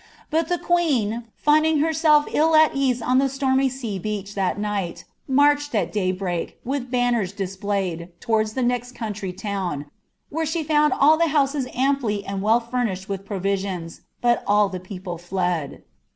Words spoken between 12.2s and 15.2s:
nad well furnished with provisions, hut all the people